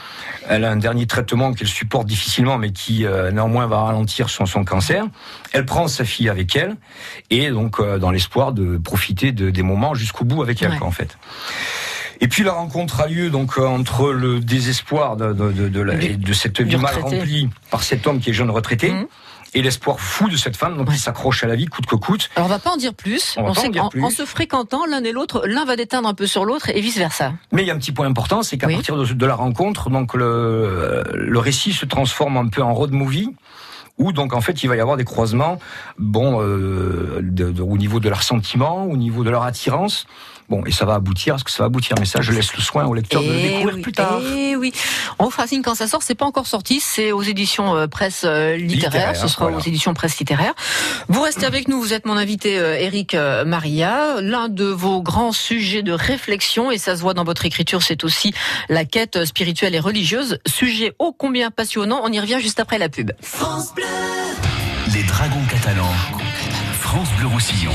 Elle 0.50 0.66
a 0.66 0.72
un 0.72 0.76
dernier 0.78 1.06
traitement 1.06 1.54
qu'elle 1.54 1.68
supporte 1.68 2.08
difficilement, 2.08 2.58
mais 2.58 2.72
qui 2.72 3.06
euh, 3.06 3.32
néanmoins 3.32 3.68
va 3.68 3.82
ralentir 3.84 4.30
son, 4.30 4.46
son 4.46 4.64
cancer. 4.66 5.06
Elle 5.54 5.66
prend 5.66 5.88
sa 5.88 6.04
fille 6.04 6.30
avec 6.30 6.56
elle, 6.56 6.78
et 7.30 7.50
donc 7.52 7.80
euh, 7.80 8.00
dans 8.00 8.10
l'espoir 8.12 8.52
de 8.52 8.78
profiter 8.78 9.32
de, 9.34 9.50
des 9.52 9.62
moments 9.62 9.94
jusqu'au 9.94 10.26
bout 10.26 10.42
avec 10.42 10.62
elle, 10.64 10.72
Ouais. 10.72 10.78
quoi, 10.78 10.88
en 10.88 10.92
fait. 10.92 11.18
Et 12.22 12.28
puis 12.28 12.44
la 12.44 12.54
rencontre 12.54 13.02
a 13.02 13.08
lieu 13.08 13.30
donc 13.30 13.58
euh, 13.58 13.66
entre 13.66 14.12
le 14.12 14.40
désespoir 14.40 15.16
de, 15.16 15.34
de, 15.34 15.52
de, 15.52 15.68
de, 15.70 15.82
la- 15.82 15.96
cette 16.34 16.62
vie 16.62 16.78
mal 16.78 16.96
remplie 17.00 17.50
par 17.70 17.84
cet 17.84 18.08
homme 18.08 18.20
qui 18.20 18.30
est 18.32 18.34
jeune 18.34 18.50
retraité, 18.52 18.92
Mhm. 18.92 19.06
Et 19.53 19.62
l'espoir 19.62 20.00
fou 20.00 20.30
de 20.30 20.38
cette 20.38 20.56
femme 20.56 20.77
donc 20.77 20.88
Ouais. 20.88 20.95
qui 20.95 21.00
s'accroche 21.01 21.44
à 21.44 21.48
la 21.48 21.56
vie 21.56 21.65
coûte 21.65 21.86
que 21.86 21.95
coûte. 21.95 22.30
Alors 22.36 22.48
on 22.48 22.50
va 22.50 22.59
pas 22.59 22.71
en 22.71 22.77
dire 22.77 22.94
plus. 22.94 23.36
On 23.38 23.53
sait 23.53 23.69
qu'en 23.69 23.89
en 24.01 24.09
se 24.09 24.25
fréquentant 24.25 24.86
l'un 24.86 25.03
et 25.03 25.12
l'autre, 25.12 25.44
l'un 25.45 25.65
va 25.65 25.75
déteindre 25.75 26.07
un 26.07 26.13
peu 26.13 26.25
sur 26.27 26.45
l'autre 26.45 26.69
et 26.69 26.80
vice 26.81 26.98
versa. 26.98 27.33
Mais 27.51 27.63
il 27.63 27.68
y 27.68 27.71
a 27.71 27.74
un 27.74 27.77
petit 27.77 27.92
point 27.92 28.07
important, 28.07 28.44
c'est 28.44 28.57
qu'à 28.57 28.68
Oui. 28.68 28.75
partir 28.75 28.95
de, 28.98 29.06
de 29.06 29.25
la 29.25 29.36
rencontre, 29.36 29.89
donc 29.89 30.13
le, 30.13 31.03
le 31.13 31.39
récit 31.39 31.74
se 31.74 31.86
transforme 31.86 32.38
un 32.38 32.48
peu 32.48 32.62
en 32.62 32.74
road 32.74 32.92
movie. 32.92 33.30
Où 33.98 34.13
donc 34.13 34.33
en 34.33 34.42
fait 34.42 34.63
il 34.63 34.68
va 34.68 34.75
y 34.77 34.80
avoir 34.80 34.98
des 34.98 35.03
croisements, 35.03 35.59
bon, 36.00 36.42
euh, 36.42 37.19
de- 37.21 37.51
de- 37.51 37.62
au 37.62 37.77
niveau 37.77 38.00
de 38.00 38.09
leur 38.09 38.24
sentiment, 38.24 38.86
au 38.86 38.95
niveau 38.98 39.24
de 39.24 39.30
leur 39.30 39.44
attirance, 39.44 40.07
bon, 40.50 40.63
et 40.65 40.71
ça 40.71 40.86
va 40.86 40.95
aboutir, 40.95 41.36
à 41.36 41.38
ce 41.38 41.44
que 41.44 41.51
ça 41.51 41.62
va 41.63 41.68
aboutir. 41.68 41.95
Mais 42.00 42.06
ça, 42.06 42.19
je 42.21 42.31
laisse 42.31 42.56
le 42.56 42.62
soin 42.63 42.86
au 42.86 42.94
lecteur 42.95 43.21
de 43.21 43.27
le 43.27 43.33
Eh 43.38 43.42
découvrir 43.50 43.75
oui, 43.75 43.81
plus 43.81 43.92
tard. 43.92 44.19
eh 44.36 44.56
oui. 44.56 44.74
On 45.22 45.26
vous 45.26 45.30
fera 45.30 45.46
signe 45.46 45.62
quand 45.62 45.76
ça 45.76 45.88
sort. 45.88 46.02
C'est 46.02 46.16
pas 46.16 46.26
encore 46.26 46.48
sorti. 46.48 46.80
C'est 46.80 47.12
aux 47.12 47.22
éditions 47.22 47.76
euh, 47.76 47.86
presse 47.86 48.24
euh, 48.26 48.58
littéraire. 48.58 49.12
Littéraire, 49.12 49.16
Ce 49.16 49.28
sera 49.28 49.46
voilà. 49.46 49.58
aux 49.58 49.62
éditions 49.62 49.94
presse 49.94 50.18
littéraire. 50.18 50.56
Vous 51.10 51.22
restez 51.22 51.46
avec 51.46 51.68
nous. 51.68 51.80
Vous 51.80 51.94
êtes 51.94 52.08
mon 52.08 52.18
invité 52.18 52.58
euh, 52.58 52.76
Eric 52.80 53.14
euh, 53.14 53.46
Maria. 53.46 54.20
L'un 54.20 54.50
de 54.50 54.66
vos 54.66 55.04
grands 55.04 55.32
sujets 55.32 55.84
de 55.84 55.92
réflexion 55.92 56.72
et 56.72 56.80
ça 56.80 56.96
se 56.96 57.02
voit 57.02 57.14
dans 57.14 57.24
votre 57.24 57.46
écriture, 57.46 57.84
c'est 57.84 58.04
aussi 58.04 58.34
la 58.68 58.84
quête 58.84 59.24
spirituelle 59.26 59.76
et 59.76 59.80
religieuse. 59.80 60.40
Sujet 60.48 60.94
ô 60.98 61.12
combien 61.14 61.52
passionnant. 61.52 62.02
On 62.04 62.12
y 62.12 62.20
revient 62.20 62.40
juste 62.42 62.60
après 62.60 62.80
la 62.80 62.90
pub. 62.90 63.12
Les 64.92 65.04
Dragons 65.04 65.46
catalans. 65.52 65.94
France 66.80 67.10
Bleu 67.20 67.28
Roussillon. 67.28 67.74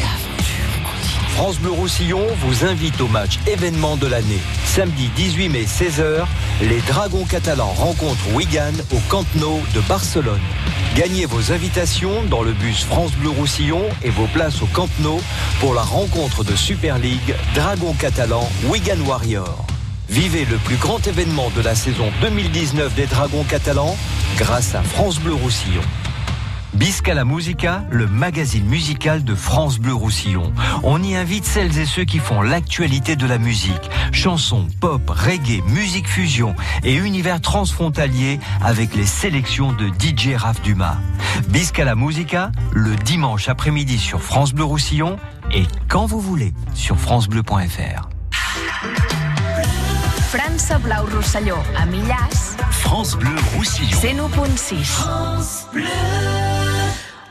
France 1.37 1.59
Bleu 1.59 1.71
Roussillon 1.71 2.27
vous 2.41 2.65
invite 2.65 2.99
au 2.99 3.09
match 3.09 3.39
événement 3.47 3.99
de 3.99 4.07
l'année. 4.07 4.41
Samedi 4.65 5.11
18 5.17 5.51
mai 5.51 5.65
16h, 5.65 6.25
les 6.63 6.81
Dragons 6.89 7.27
catalans 7.27 7.75
rencontrent 7.77 8.35
Wigan 8.35 8.73
au 8.91 8.99
Camp 9.11 9.27
Nou 9.35 9.61
de 9.75 9.81
Barcelone. 9.81 10.41
Gagnez 10.95 11.27
vos 11.27 11.53
invitations 11.53 12.23
dans 12.31 12.43
le 12.43 12.53
bus 12.53 12.85
France 12.85 13.13
Bleu 13.13 13.29
Roussillon 13.29 13.83
et 14.03 14.09
vos 14.09 14.27
places 14.29 14.63
au 14.63 14.67
Camp 14.67 14.89
Nou 15.01 15.21
pour 15.61 15.75
la 15.75 15.83
rencontre 15.83 16.43
de 16.43 16.57
Super 16.57 16.99
League 16.99 17.35
Dragons 17.55 17.95
catalans 17.99 18.49
Wigan 18.71 19.01
Warrior. 19.07 19.67
Vivez 20.09 20.47
le 20.47 20.57
plus 20.57 20.77
grand 20.77 21.07
événement 21.07 21.51
de 21.55 21.61
la 21.61 21.75
saison 21.75 22.11
2019 22.23 22.95
des 22.95 23.07
Dragons 23.07 23.45
catalans 23.45 23.95
grâce 24.39 24.75
à 24.75 24.83
France 24.83 25.21
Bleu 25.21 25.35
Roussillon. 25.35 25.83
Biscala 26.77 27.25
Musica, 27.25 27.83
le 27.91 28.07
magazine 28.07 28.67
musical 28.67 29.25
de 29.25 29.35
France 29.35 29.79
Bleu 29.79 29.95
Roussillon. 29.95 30.53
On 30.83 31.03
y 31.03 31.17
invite 31.17 31.47
celles 31.47 31.79
et 31.79 31.87
ceux 31.87 32.05
qui 32.05 32.19
font 32.19 32.43
l'actualité 32.43 33.17
de 33.17 33.27
la 33.27 33.39
musique. 33.39 33.91
Chansons, 34.13 34.69
pop, 34.79 35.01
reggae, 35.09 35.63
musique 35.69 36.07
fusion 36.07 36.55
et 36.85 36.95
univers 36.95 37.41
transfrontalier 37.41 38.39
avec 38.63 38.95
les 38.95 39.07
sélections 39.07 39.73
de 39.73 39.89
DJ 39.89 40.35
Raph 40.37 40.61
Dumas. 40.61 40.99
Biscala 41.49 41.95
Musica, 41.95 42.53
le 42.73 42.95
dimanche 42.95 43.49
après-midi 43.49 43.99
sur 43.99 44.21
France 44.21 44.53
Bleu 44.53 44.65
Roussillon 44.65 45.17
et 45.55 45.65
quand 45.89 46.05
vous 46.05 46.21
voulez 46.21 46.53
sur 46.75 46.99
francebleu.fr. 46.99 48.11
França 50.29 50.79
Blau 50.79 51.07
Rosselló, 51.15 51.57
a 51.75 51.87
Millàs, 51.87 52.59
France 52.71 53.17
Bleu 53.17 53.31
Roussillon. 53.57 54.29
101.6. 54.29 56.56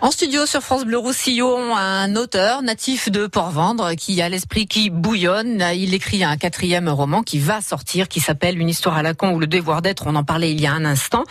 En 0.06 0.12
studio 0.12 0.46
sur 0.46 0.62
France 0.62 0.86
Bleu 0.86 1.00
Roussillon, 1.00 1.76
un 1.76 2.16
auteur 2.16 2.62
natif 2.62 3.10
de 3.10 3.26
Port-Vendre 3.26 3.96
qui 3.96 4.22
a 4.22 4.30
l'esprit 4.30 4.68
qui 4.68 4.92
bouillonne. 4.92 5.66
Il 5.74 5.96
écrit 5.96 6.24
un 6.24 6.38
quatrième 6.38 6.88
roman 6.90 7.24
qui 7.24 7.40
va 7.40 7.60
sortir, 7.60 8.08
qui 8.08 8.20
s'appelle 8.20 8.60
Une 8.60 8.70
histoire 8.70 8.98
à 8.98 9.02
la 9.02 9.16
con 9.16 9.32
ou 9.32 9.40
le 9.40 9.48
devoir 9.48 9.82
d'être. 9.82 10.04
On 10.06 10.16
en 10.16 10.24
parlait 10.24 10.52
il 10.52 10.62
y 10.62 10.68
a 10.68 10.74
un 10.74 10.86
instant. 10.86 11.24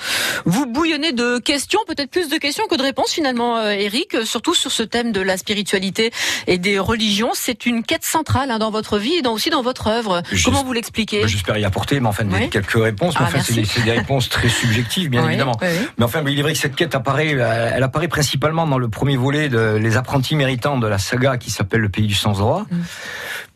Vous 0.44 0.66
bouillonnez 0.66 1.12
de 1.12 1.38
questions, 1.38 1.78
peut-être 1.86 2.10
plus 2.10 2.28
de 2.28 2.36
questions 2.36 2.64
que 2.68 2.74
de 2.74 2.82
réponses 2.82 3.12
finalement, 3.12 3.58
euh, 3.58 3.70
Eric, 3.70 4.16
surtout 4.24 4.54
sur 4.54 4.72
ce 4.72 4.82
thème 4.82 5.12
de 5.12 5.20
la 5.20 5.36
spiritualité 5.36 6.10
et 6.48 6.58
des 6.58 6.80
religions. 6.80 7.30
C'est 7.32 7.66
une 7.66 7.84
quête 7.84 8.04
centrale 8.04 8.50
hein, 8.50 8.58
dans 8.58 8.72
votre 8.72 8.98
vie 8.98 9.14
et 9.14 9.22
dans, 9.22 9.34
aussi 9.34 9.50
dans 9.50 9.62
votre 9.62 9.86
œuvre. 9.86 10.24
Juste- 10.32 10.46
Comment 10.46 10.64
vous 10.64 10.72
l'expliquez 10.72 11.20
Ben, 11.20 11.28
J'espère 11.28 11.58
y 11.58 11.64
apporter, 11.64 12.00
mais 12.00 12.08
enfin, 12.08 12.24
Oui. 12.28 12.50
quelques 12.50 12.72
réponses. 12.72 13.14
Ah, 13.18 13.26
enfin, 13.28 13.38
c'est 13.40 13.84
des, 13.84 13.92
réponses 13.92 14.28
très 14.28 14.48
subjectives, 14.48 15.10
bien 15.10 15.20
Oui, 15.26 15.28
évidemment. 15.28 15.56
oui. 15.62 15.68
Mais 15.96 16.04
enfin, 16.04 16.24
il 16.26 16.36
est 16.36 16.42
vrai 16.42 16.54
que 16.54 16.58
cette 16.58 16.74
quête 16.74 16.96
apparaît, 16.96 17.34
euh, 17.34 17.70
elle 17.72 17.82
apparaît 17.84 18.08
principalement 18.08 18.63
dans 18.66 18.78
le 18.78 18.88
premier 18.88 19.16
volet 19.16 19.48
de 19.48 19.76
Les 19.80 19.96
apprentis 19.96 20.36
méritants 20.36 20.78
de 20.78 20.86
la 20.86 20.98
saga 20.98 21.36
qui 21.36 21.50
s'appelle 21.50 21.80
Le 21.80 21.88
pays 21.88 22.06
du 22.06 22.14
sens 22.14 22.38
droit. 22.38 22.66
Mm. 22.70 22.76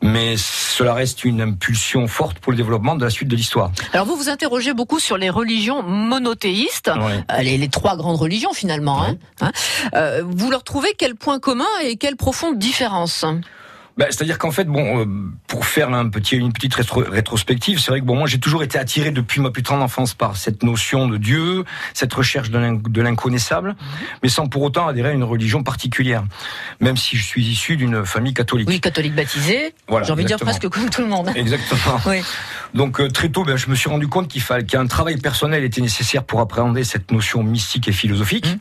Mais 0.01 0.37
cela 0.37 0.95
reste 0.95 1.25
une 1.25 1.41
impulsion 1.41 2.07
forte 2.07 2.39
pour 2.39 2.53
le 2.53 2.57
développement 2.57 2.95
de 2.95 3.05
la 3.05 3.11
suite 3.11 3.29
de 3.29 3.35
l'histoire. 3.37 3.73
Alors 3.93 4.07
vous 4.07 4.15
vous 4.17 4.29
interrogez 4.29 4.73
beaucoup 4.73 5.01
sur 5.01 5.17
les 5.17 5.29
religions 5.31 5.83
monothéistes. 5.83 6.89
Euh, 6.89 7.43
les, 7.43 7.59
les 7.59 7.69
trois 7.69 7.97
grandes 7.97 8.17
religions 8.17 8.53
finalement. 8.53 9.03
hein. 9.03 9.17
Hein. 9.41 9.51
Euh, 9.95 10.23
vous 10.25 10.51
leur 10.51 10.63
trouvez 10.63 10.91
quel 10.97 11.15
point 11.17 11.41
commun 11.41 11.65
et 11.83 11.97
quelle 11.97 12.17
profonde 12.17 12.59
différence? 12.59 13.25
Ben, 13.99 14.07
C'est-à-dire 14.11 14.39
qu'en 14.39 14.53
fait, 14.53 14.65
bon, 14.65 15.01
euh, 15.01 15.07
pour 15.49 15.67
faire 15.67 15.93
un 15.93 16.09
petit, 16.09 16.37
une 16.37 16.53
petite 16.53 16.75
rétro- 16.75 17.03
rétrospective, 17.09 17.81
c'est 17.81 17.91
vrai 17.91 18.01
que 18.01 18.05
bon, 18.05 18.15
moi 18.15 18.29
j'ai 18.29 18.39
toujours 18.39 18.63
été 18.63 18.79
attiré 18.79 19.11
depuis 19.11 19.41
ma 19.41 19.51
plus 19.51 19.65
tendre 19.65 19.83
enfance 19.83 20.15
par 20.15 20.37
cette 20.37 20.63
notion 20.63 21.09
de 21.09 21.17
Dieu, 21.17 21.65
cette 21.95 22.15
recherche 22.15 22.51
de 22.51 22.59
l'in- 22.59 22.75
de 22.83 23.03
l'inconnaissable, 23.03 23.75
mais 24.23 24.29
sans 24.29 24.47
pour 24.47 24.63
autant 24.63 24.87
adhérer 24.87 25.09
à 25.11 25.13
une 25.13 25.25
religion 25.25 25.65
particulière, 25.65 26.23
même 26.81 26.97
si 26.97 27.17
je 27.17 27.25
suis 27.25 27.45
issu 27.45 27.77
d'une 27.77 28.05
famille 28.07 28.35
catholique. 28.35 28.69
Oui, 28.69 28.81
catholique 28.81 29.17
baptisé. 29.17 29.75
Voilà, 29.89 30.07
J'ai 30.07 30.13
envie 30.13 30.23
de 30.23 30.29
dire 30.29 30.39
presque 30.39 30.69
comme 30.69 30.89
tout 30.91 31.03
le 31.03 31.09
monde. 31.09 31.31
Exactement. 31.35 32.01
Oui. 32.07 32.23
Donc 32.75 33.01
euh, 33.01 33.09
très 33.09 33.29
tôt, 33.29 33.45
ben, 33.45 33.57
je 33.57 33.69
me 33.69 33.75
suis 33.75 33.91
rendu 33.91 34.07
compte 34.07 34.29
qu'il 34.29 34.43
fallait 34.43 34.65
qu'un 34.65 34.87
travail 34.87 35.17
personnel 35.17 35.65
était 35.65 35.81
nécessaire 35.81 36.23
pour 36.23 36.41
appréhender 36.41 36.85
cette 36.85 37.11
notion 37.11 37.43
mystique 37.43 37.89
et 37.89 37.93
philosophique. 37.93 38.47
Mm. 38.47 38.59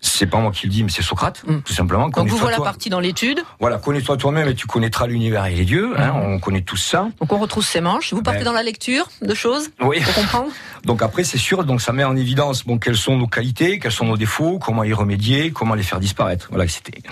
C'est 0.00 0.26
pas 0.26 0.38
moi 0.38 0.52
qui 0.52 0.66
le 0.66 0.72
dis, 0.72 0.84
mais 0.84 0.90
c'est 0.90 1.02
Socrate, 1.02 1.42
Mm. 1.46 1.58
tout 1.64 1.72
simplement. 1.72 2.08
Donc 2.08 2.28
vous 2.28 2.36
voilà 2.36 2.56
toi. 2.56 2.64
parti 2.66 2.88
dans 2.90 3.00
l'étude. 3.00 3.40
Voilà, 3.58 3.78
connais-toi 3.78 4.16
toi-même 4.16 4.48
et 4.48 4.54
tu 4.54 4.66
connaîtras 4.66 5.06
l'univers 5.06 5.46
et 5.46 5.54
les 5.54 5.64
dieux. 5.64 5.92
Hein, 5.98 6.12
Mm. 6.12 6.32
on 6.34 6.38
connaît 6.38 6.62
tout 6.62 6.76
ça. 6.76 7.08
Donc 7.20 7.32
on 7.32 7.38
retrousse 7.38 7.66
ses 7.66 7.80
manches. 7.80 8.12
Vous 8.14 8.22
partez 8.22 8.40
Ben. 8.40 8.44
dans 8.46 8.52
la 8.52 8.62
lecture 8.62 9.08
de 9.22 9.34
choses 9.34 9.70
Oui. 9.80 10.00
pour 10.00 10.14
comprendre. 10.14 10.48
Donc 10.84 11.02
après, 11.02 11.24
c'est 11.24 11.38
sûr, 11.38 11.64
donc 11.64 11.80
ça 11.82 11.92
met 11.92 12.04
en 12.04 12.16
évidence 12.16 12.64
bon 12.64 12.78
quelles 12.78 12.96
sont 12.96 13.16
nos 13.16 13.26
qualités, 13.26 13.80
quels 13.80 13.90
sont 13.92 14.04
nos 14.06 14.16
défauts, 14.16 14.58
comment 14.60 14.84
y 14.84 14.92
remédier, 14.92 15.50
comment 15.50 15.74
les 15.74 15.82
faire 15.82 15.98
disparaître. 15.98 16.46
Voilà, 16.50 16.68
c'était. 16.68 17.02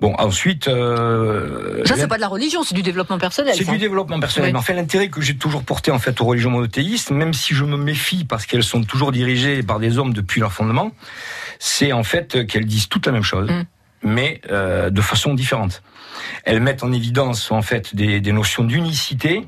Bon, 0.00 0.14
ensuite. 0.18 0.66
Euh, 0.68 1.82
ça, 1.84 1.94
c'est 1.96 2.08
pas 2.08 2.16
de 2.16 2.20
la 2.22 2.28
religion, 2.28 2.62
c'est 2.62 2.74
du 2.74 2.82
développement 2.82 3.18
personnel. 3.18 3.54
C'est 3.56 3.68
du 3.68 3.78
développement 3.78 4.18
personnel. 4.18 4.48
Oui. 4.48 4.52
Mais 4.52 4.58
en 4.58 4.62
fait, 4.62 4.74
l'intérêt 4.74 5.08
que 5.08 5.20
j'ai 5.20 5.36
toujours 5.36 5.62
porté 5.62 5.90
en 5.90 5.98
fait 5.98 6.18
aux 6.20 6.24
religions 6.24 6.50
monothéistes, 6.50 7.10
même 7.10 7.34
si 7.34 7.54
je 7.54 7.64
me 7.64 7.76
méfie 7.76 8.24
parce 8.24 8.46
qu'elles 8.46 8.64
sont 8.64 8.82
toujours 8.82 9.12
dirigées 9.12 9.62
par 9.62 9.78
des 9.78 9.98
hommes 9.98 10.12
depuis 10.14 10.40
leur 10.40 10.52
fondement, 10.52 10.90
c'est 11.58 11.92
en 11.92 12.04
fait 12.04 12.46
qu'elles 12.46 12.66
disent 12.66 12.88
toutes 12.88 13.06
la 13.06 13.12
même 13.12 13.22
chose, 13.22 13.50
Mm. 13.50 13.64
mais 14.02 14.40
euh, 14.50 14.90
de 14.90 15.00
façon 15.00 15.34
différente. 15.34 15.82
Elles 16.44 16.60
mettent 16.60 16.82
en 16.84 16.92
évidence 16.92 17.50
en 17.50 17.62
fait 17.62 17.94
des, 17.94 18.20
des 18.20 18.32
notions 18.32 18.64
d'unicité. 18.64 19.46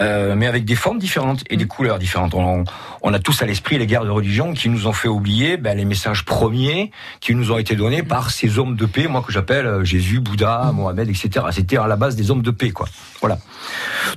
Euh, 0.00 0.34
mais 0.36 0.46
avec 0.46 0.64
des 0.64 0.74
formes 0.74 0.98
différentes 0.98 1.42
et 1.48 1.56
des 1.56 1.66
couleurs 1.66 1.98
différentes. 1.98 2.34
On, 2.34 2.64
on 3.02 3.14
a 3.14 3.18
tous 3.18 3.40
à 3.42 3.46
l'esprit 3.46 3.78
les 3.78 3.86
guerres 3.86 4.04
de 4.04 4.10
religion 4.10 4.52
qui 4.52 4.68
nous 4.68 4.86
ont 4.86 4.92
fait 4.92 5.08
oublier 5.08 5.56
ben, 5.56 5.76
les 5.76 5.84
messages 5.84 6.24
premiers 6.24 6.90
qui 7.20 7.34
nous 7.34 7.50
ont 7.52 7.58
été 7.58 7.76
donnés 7.76 8.02
par 8.02 8.30
ces 8.30 8.58
hommes 8.58 8.76
de 8.76 8.84
paix, 8.86 9.08
moi 9.08 9.22
que 9.26 9.32
j'appelle 9.32 9.66
euh, 9.66 9.84
Jésus, 9.84 10.20
Bouddha, 10.20 10.70
Mohamed, 10.74 11.08
etc. 11.08 11.46
C'était 11.52 11.78
à 11.78 11.86
la 11.86 11.96
base 11.96 12.16
des 12.16 12.30
hommes 12.30 12.42
de 12.42 12.50
paix, 12.50 12.70
quoi. 12.70 12.88
Voilà. 13.20 13.38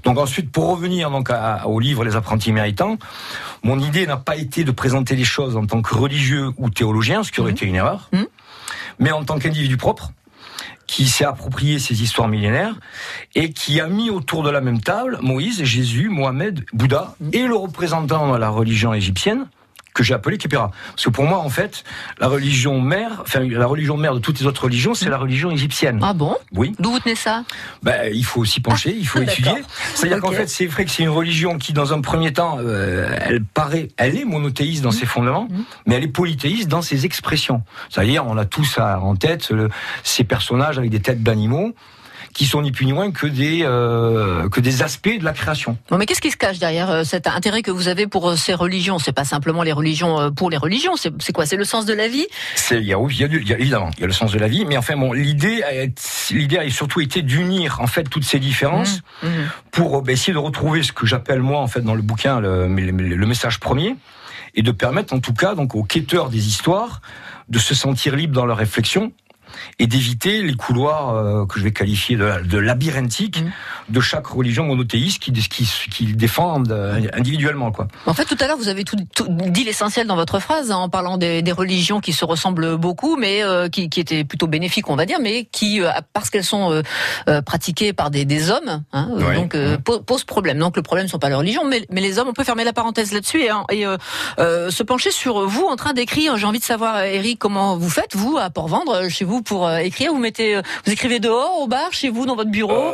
Donc 0.04 0.18
ensuite, 0.18 0.52
pour 0.52 0.70
revenir 0.70 1.12
donc 1.12 1.30
à- 1.30 1.68
au 1.68 1.80
livre 1.80 2.04
Les 2.04 2.16
apprentis 2.16 2.52
méritants, 2.52 2.98
mon 3.64 3.80
idée 3.80 4.06
n'a 4.06 4.18
pas 4.18 4.36
été 4.36 4.64
de 4.64 4.72
présenter 4.72 5.16
les 5.16 5.24
choses 5.24 5.56
en 5.58 5.66
tant 5.66 5.82
que 5.82 5.96
religieux 5.96 6.50
ou 6.58 6.70
théologien, 6.70 7.24
ce 7.24 7.32
qui 7.32 7.40
aurait 7.42 7.52
été 7.52 7.66
une 7.66 7.76
erreur, 7.76 8.10
mais 9.00 9.12
en 9.12 9.24
tant 9.24 9.40
qu'individu 9.40 9.78
propre 9.78 10.12
qui 10.90 11.08
s'est 11.08 11.24
approprié 11.24 11.78
ces 11.78 12.02
histoires 12.02 12.28
millénaires 12.28 12.74
et 13.36 13.54
qui 13.54 13.80
a 13.80 13.86
mis 13.86 14.10
autour 14.10 14.42
de 14.42 14.50
la 14.50 14.60
même 14.60 14.82
table 14.82 15.20
Moïse, 15.22 15.64
Jésus, 15.64 16.10
Mohamed, 16.10 16.66
Bouddha 16.74 17.16
et 17.32 17.44
le 17.44 17.56
représentant 17.56 18.34
de 18.34 18.38
la 18.38 18.50
religion 18.50 18.92
égyptienne 18.92 19.46
que 19.94 20.04
j'ai 20.04 20.14
appelé 20.14 20.38
Képéra. 20.38 20.72
Parce 20.92 21.06
que 21.06 21.10
pour 21.10 21.26
moi, 21.26 21.40
en 21.40 21.50
fait, 21.50 21.84
la 22.20 22.28
religion 22.28 22.80
mère, 22.80 23.20
enfin 23.22 23.40
la 23.42 23.66
religion 23.66 23.98
mère 23.98 24.14
de 24.14 24.20
toutes 24.20 24.40
les 24.40 24.46
autres 24.46 24.64
religions, 24.64 24.94
c'est 24.94 25.10
la 25.10 25.18
religion 25.18 25.52
égyptienne. 25.52 26.00
Ah 26.02 26.14
bon? 26.14 26.36
Oui. 26.54 26.74
D'où 26.80 26.92
vous 26.92 27.00
tenez 27.00 27.16
ça? 27.16 27.44
Ben, 27.84 28.12
il 28.14 28.24
faut 28.24 28.40
aussi 28.42 28.60
pencher, 28.60 28.96
il 28.98 29.08
faut 29.08 29.20
D'accord. 29.20 29.34
étudier. 29.34 29.64
C'est-à-dire 29.96 30.22
qu'en 30.22 30.32
fait, 30.32 30.48
c'est 30.48 30.68
vrai 30.68 30.86
que 30.86 30.92
c'est 30.92 31.04
une 31.04 31.10
religion 31.10 31.58
qui, 31.58 31.74
dans 31.74 31.94
un 31.94 32.02
premier 32.02 32.32
temps, 32.34 32.58
euh, 32.60 33.10
elle 33.22 33.44
paraît, 33.44 33.90
elle 33.98 34.18
est 34.18 34.26
monothéiste 34.26 34.84
dans 34.84 34.92
ses 34.92 35.06
fondements, 35.06 35.48
Mhm. 35.50 35.64
mais 35.86 35.96
elle 35.96 36.04
est 36.04 36.08
polythéiste 36.08 36.68
dans 36.68 36.82
ses 36.82 37.06
expressions. 37.06 37.64
C'est-à-dire, 37.90 38.26
on 38.28 38.38
a 38.38 38.46
tous 38.46 38.78
en 38.80 39.16
tête 39.16 39.50
le- 39.50 39.70
ces 40.04 40.24
personnages 40.24 40.78
avec 40.78 40.90
des 40.92 41.00
têtes 41.02 41.24
d'animaux 41.24 41.74
qui 42.34 42.46
sont 42.46 42.62
ni 42.62 42.72
plus 42.72 42.86
ni 42.86 42.94
moins 42.94 43.12
que 43.12 43.28
des 43.28 43.62
euh, 43.64 44.48
que 44.50 44.60
des 44.62 44.82
aspects 44.84 45.18
de 45.20 45.24
la 45.26 45.34
création. 45.34 45.78
Bon, 45.90 45.98
mais 45.98 46.06
qu'est-ce 46.06 46.22
qui 46.22 46.32
se 46.32 46.38
cache 46.38 46.60
derrière 46.60 46.90
euh, 46.90 47.04
cet 47.04 47.28
intérêt 47.28 47.62
que 47.62 47.72
vous 47.72 47.88
avez 47.88 48.08
pour 48.08 48.30
euh, 48.30 48.36
ces 48.36 48.54
religions? 48.54 49.00
C'est 49.00 49.12
pas 49.14 49.26
simplement 49.26 49.64
les 49.64 49.72
religions 49.72 50.32
pour 50.32 50.50
les 50.50 50.58
religions, 50.58 50.94
c'est 50.98 51.34
quoi? 51.34 51.46
C'est 51.46 51.56
le 51.58 51.64
sens 51.66 51.86
de 51.86 51.94
la 51.94 52.08
vie? 52.08 52.28
Il 52.72 52.84
y 52.84 52.94
a, 52.94 52.98
il 53.10 53.18
y 53.18 53.24
a, 53.24 53.28
du- 53.28 53.42
il 53.42 53.48
y 53.50 53.54
a- 53.54 53.58
évidemment 53.60 53.90
il 53.98 54.02
y 54.02 54.04
a 54.04 54.08
le 54.08 54.14
sens 54.14 54.32
de 54.32 54.40
la 54.40 54.48
vie, 54.48 54.66
mais 54.66 54.78
enfin 54.78 54.96
bon 54.96 55.12
l'idée 55.14 55.64
a, 55.64 55.86
l'idée 56.34 56.58
a 56.58 56.70
surtout 56.70 57.02
été 57.02 57.22
d'unir 57.22 57.80
en 57.82 57.88
fait 57.88 58.04
toutes 58.04 58.24
ces 58.26 58.40
différences 58.40 59.02
Mhm. 59.24 59.50
pour 59.72 59.98
euh, 59.98 60.02
ben, 60.02 60.14
essayer 60.14 60.34
de 60.34 60.38
retrouver 60.38 60.84
ce 60.84 60.92
que 60.92 61.06
j'appelle 61.06 61.42
moi 61.42 61.60
en 61.60 61.68
fait 61.68 61.82
dans 61.82 61.96
le 61.96 62.02
bouquin 62.02 62.40
le, 62.40 62.68
le- 62.68 62.92
le 63.16 63.26
message 63.28 63.60
premier 63.60 63.96
et 64.56 64.62
de 64.62 64.72
permettre 64.72 65.14
en 65.14 65.20
tout 65.20 65.34
cas 65.34 65.56
donc 65.56 65.76
aux 65.76 65.84
quêteurs 65.84 66.30
des 66.30 66.48
histoires 66.48 67.02
de 67.50 67.60
se 67.60 67.74
sentir 67.76 68.16
libres 68.16 68.34
dans 68.34 68.46
leur 68.46 68.58
réflexion 68.58 69.12
et 69.80 69.88
d'éviter 69.88 70.42
les 70.42 70.54
couloirs 70.56 71.16
euh, 71.16 71.46
que 71.46 71.60
je 71.60 71.64
vais 71.64 71.72
qualifier 71.72 72.16
de, 72.18 72.42
de 72.46 72.58
labyrinthiques 72.58 73.42
Mhm. 73.42 73.52
de 73.90 74.00
chaque 74.02 74.28
religion 74.28 74.66
monothéiste 74.66 75.20
qui, 75.20 75.32
qui, 75.32 75.68
qui 75.92 76.06
défendent 76.14 76.72
euh, 76.72 77.00
individuellement 77.14 77.72
quoi. 77.72 77.88
En 78.06 78.14
fait, 78.14 78.26
tout 78.26 78.38
à 78.40 78.48
l'heure, 78.48 78.58
vous 78.58 78.68
avez 78.70 78.84
tout, 78.84 78.98
tout 79.16 79.26
dit 79.30 79.64
l'essentiel 79.64 80.08
dans 80.08 80.16
votre 80.16 80.40
phrase, 80.40 80.72
hein, 80.72 80.78
en 80.78 80.90
parlant 80.90 81.18
des, 81.18 81.42
des 81.42 81.52
religions 81.52 82.00
qui 82.00 82.14
se 82.14 82.26
ressemblent 82.26 82.78
beaucoup, 82.78 83.16
mais 83.18 83.44
euh, 83.44 83.70
qui, 83.70 83.90
qui 83.90 84.00
étaient 84.00 84.24
plutôt 84.24 84.48
bénéfiques, 84.48 84.90
on 84.90 84.96
va 84.96 85.06
dire, 85.06 85.20
mais 85.22 85.46
qui, 85.52 85.82
euh, 85.82 85.90
parce 86.14 86.30
qu'elles 86.30 86.44
sont 86.44 86.82
pratiquées 87.46 87.94
par 87.94 88.10
des, 88.12 88.26
des 88.26 88.50
hommes, 88.52 88.84
hein, 88.94 89.10
Ouais. 89.12 89.36
donc 89.36 89.56
po- 89.84 90.00
posent 90.00 90.24
problème. 90.24 90.58
Donc 90.60 90.76
le 90.76 90.82
problème 90.82 91.06
ne 91.06 91.10
sont 91.12 91.20
pas 91.20 91.30
les 91.30 91.36
religions, 91.36 91.66
mais, 91.66 91.86
mais 91.92 92.02
les 92.02 92.20
hommes. 92.20 92.28
On 92.30 92.34
peut 92.34 92.44
fermer 92.44 92.64
la 92.64 92.74
parenthèse 92.74 93.12
là-dessus 93.12 93.42
et, 93.42 93.50
hein, 93.50 93.64
et 93.72 93.84
se 94.38 94.84
pencher 94.84 95.12
sur 95.12 95.48
vous 95.48 95.66
en 95.66 95.76
train 95.76 95.94
d'écrire. 95.94 96.38
J'ai 96.38 96.46
envie 96.46 96.60
de 96.60 96.64
savoir, 96.64 97.02
Eric, 97.04 97.40
comment 97.40 97.78
vous 97.78 97.90
faites 97.90 98.16
vous 98.16 98.38
à 98.38 98.50
Port-Vendre 98.50 99.08
chez 99.10 99.26
vous 99.26 99.39
pour 99.42 99.68
euh, 99.68 99.78
écrire. 99.78 100.12
Vous 100.14 100.20
mettez, 100.20 100.56
euh, 100.56 100.62
vous 100.86 100.92
écrivez 100.92 101.20
dehors, 101.20 101.60
au 101.62 101.68
bar, 101.68 101.92
chez 101.92 102.10
vous, 102.10 102.26
dans 102.26 102.36
votre 102.36 102.52
bureau. 102.52 102.94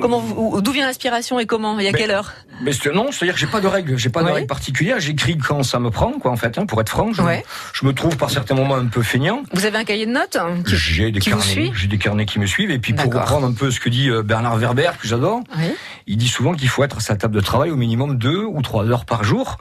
Comment, 0.00 0.18
vous- 0.20 0.60
d'où 0.60 0.72
vient 0.72 0.86
l'inspiration 0.86 1.38
et 1.38 1.46
comment 1.46 1.78
et 1.78 1.88
à 1.88 1.92
Mais- 1.92 1.98
quelle 1.98 2.10
heure 2.10 2.32
Mais 2.62 2.72
non, 2.92 3.10
c'est-à-dire 3.10 3.34
que 3.34 3.40
j'ai 3.40 3.46
pas 3.46 3.60
de 3.60 3.66
règles, 3.66 3.96
j'ai 3.96 4.10
pas 4.10 4.20
de 4.22 4.26
Ouais. 4.26 4.32
règles 4.32 4.46
particulières. 4.46 5.00
J'écris 5.00 5.38
quand 5.38 5.62
ça 5.62 5.78
me 5.78 5.90
prend, 5.90 6.12
quoi, 6.12 6.30
en 6.30 6.36
fait. 6.36 6.58
hein, 6.58 6.66
pour 6.66 6.80
être 6.80 6.88
franc, 6.88 7.12
je, 7.12 7.22
Ouais. 7.22 7.44
je 7.72 7.84
me 7.86 7.92
trouve 7.92 8.16
par 8.16 8.30
certains 8.30 8.54
moments 8.54 8.76
un 8.76 8.86
peu 8.86 9.02
feignant. 9.02 9.42
Vous 9.52 9.64
avez 9.66 9.78
un 9.78 9.84
cahier 9.84 10.06
de 10.06 10.12
notes 10.12 10.36
hein, 10.36 10.58
qui- 10.66 10.76
J'ai 10.76 11.10
des 11.10 11.20
qui 11.20 11.30
vous 11.30 11.38
carnets, 11.38 11.72
j'ai 11.74 11.86
des 11.88 11.98
carnets 11.98 12.26
qui 12.26 12.38
me 12.38 12.46
suivent. 12.46 12.70
Et 12.70 12.78
puis 12.78 12.92
pour 12.92 13.12
reprendre 13.12 13.46
un 13.46 13.52
peu 13.52 13.70
ce 13.70 13.80
que 13.80 13.88
dit 13.88 14.08
euh, 14.10 14.22
Bernard 14.22 14.56
Werber, 14.58 14.90
que 15.00 15.08
j'adore, 15.08 15.40
Oui. 15.58 15.72
il 16.06 16.16
dit 16.16 16.28
souvent 16.28 16.54
qu'il 16.54 16.68
faut 16.68 16.84
être 16.84 16.98
à 16.98 17.00
sa 17.00 17.16
table 17.16 17.34
de 17.34 17.40
travail 17.40 17.70
au 17.70 17.76
minimum 17.76 18.18
deux 18.18 18.44
ou 18.44 18.62
trois 18.62 18.84
heures 18.84 19.04
par 19.04 19.24
jour, 19.24 19.58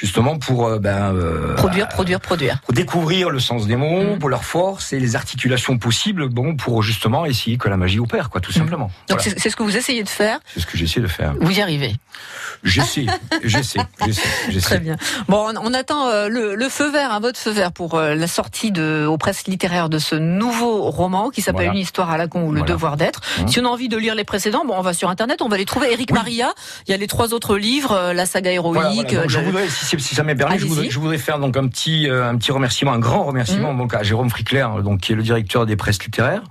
justement 0.00 0.38
pour 0.38 0.66
euh, 0.66 0.78
ben, 0.78 1.14
euh, 1.14 1.54
Produire, 1.56 1.88
produire, 1.88 2.20
produire. 2.20 2.60
pour 2.62 2.72
découvrir 2.74 3.28
le 3.30 3.38
sens 3.38 3.66
des 3.66 3.76
mots, 3.76 4.02
Mhm. 4.02 4.18
pour 4.18 4.28
leur 4.30 4.44
force 4.44 4.92
et 4.94 4.98
les 5.00 5.14
articulations 5.16 5.76
possibles, 5.78 6.28
bon, 6.28 6.56
pour 6.56 6.82
justement 6.82 7.26
essayer 7.26 7.58
que 7.58 7.68
la 7.68 7.76
magie 7.76 7.98
opère, 8.00 8.30
quoi, 8.30 8.40
tout 8.40 8.52
simplement. 8.52 8.90
Donc 9.08 9.20
Voilà. 9.20 9.34
c'est 9.38 9.50
ce 9.50 9.56
que 9.56 9.62
vous 9.62 9.76
essayez 9.76 10.02
de 10.02 10.08
faire. 10.08 10.38
c'est 10.54 10.60
ce 10.60 10.66
que 10.66 10.78
j'essaie 10.78 11.00
de 11.00 11.06
faire. 11.06 11.34
Vous 11.40 11.52
y 11.52 11.60
arrivez. 11.60 11.94
J'essaie, 12.64 13.06
j'essaie, 13.44 13.80
j'essaie. 14.50 14.60
Très 14.60 14.78
bien. 14.80 14.96
Bon, 15.28 15.52
on, 15.54 15.70
on 15.70 15.74
attend 15.74 16.08
euh, 16.08 16.28
le, 16.28 16.54
le 16.54 16.68
feu 16.68 16.90
vert, 16.90 17.12
un 17.12 17.20
vote 17.20 17.36
feu 17.36 17.50
vert 17.50 17.72
pour 17.72 17.94
euh, 17.94 18.14
la 18.14 18.26
sortie 18.26 18.70
de, 18.72 19.06
aux 19.06 19.16
presses 19.18 19.46
littéraires 19.46 19.88
de 19.88 19.98
ce 19.98 20.14
nouveau 20.14 20.90
roman 20.90 21.30
qui 21.30 21.40
s'appelle 21.42 21.66
Voilà. 21.66 21.72
Une 21.72 21.78
histoire 21.78 22.10
à 22.10 22.16
la 22.18 22.26
con 22.26 22.42
ou 22.42 22.52
Le 22.52 22.58
Voilà. 22.60 22.72
devoir 22.74 22.96
d'être. 22.96 23.20
Mhm. 23.40 23.48
Si 23.48 23.60
on 23.60 23.64
a 23.64 23.68
envie 23.68 23.88
de 23.88 23.96
lire 23.96 24.14
les 24.14 24.24
précédents, 24.24 24.64
bon, 24.66 24.74
on 24.76 24.82
va 24.82 24.92
sur 24.92 25.08
internet, 25.10 25.40
on 25.42 25.48
va 25.48 25.56
les 25.56 25.64
trouver. 25.64 25.92
Eric 25.92 26.10
Oui. 26.10 26.18
Maria, 26.18 26.52
il 26.86 26.90
y 26.90 26.94
a 26.94 26.96
les 26.96 27.06
trois 27.06 27.32
autres 27.34 27.56
livres, 27.56 27.92
euh, 27.92 28.12
la 28.12 28.26
saga 28.26 28.50
héroïque. 28.52 29.14
Donc, 29.14 29.28
je 29.28 29.38
le- 29.38 29.44
voudrais, 29.46 29.68
si, 29.68 29.89
si 29.98 30.14
ça 30.14 30.22
m'est 30.22 30.34
permis, 30.36 30.58
je 30.58 30.66
voudrais, 30.66 30.90
je 30.90 30.98
voudrais 30.98 31.18
faire 31.18 31.38
donc 31.38 31.56
un 31.56 31.66
petit, 31.66 32.08
euh, 32.08 32.28
un 32.28 32.36
petit 32.36 32.52
remerciement, 32.52 32.92
un 32.92 32.98
grand 32.98 33.24
remerciement 33.24 33.74
donc 33.74 33.94
à 33.94 34.02
Jérôme 34.02 34.30
Fricler, 34.30 34.66
donc 34.84 35.00
qui 35.00 35.12
est 35.12 35.16
le 35.16 35.22
directeur 35.22 35.66
des 35.66 35.74
presses 35.76 36.02
littéraires, 36.04 36.42